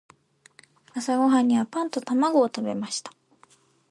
[0.95, 3.11] 朝ごはんにはパンと卵を食べた。